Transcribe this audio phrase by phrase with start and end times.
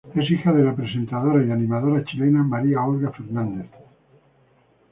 [0.15, 3.67] Es hija de la presentadora y animadora chilena María Olga Fernández.